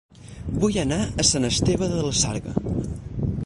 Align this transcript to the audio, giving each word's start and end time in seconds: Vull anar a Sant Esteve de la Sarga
Vull 0.63 0.79
anar 0.83 0.97
a 1.07 1.25
Sant 1.33 1.47
Esteve 1.51 1.91
de 1.95 2.01
la 2.07 2.17
Sarga 2.23 2.59